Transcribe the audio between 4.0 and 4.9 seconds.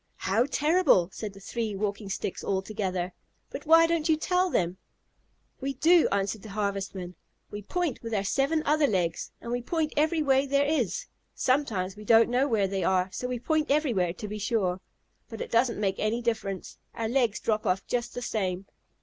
you tell them?"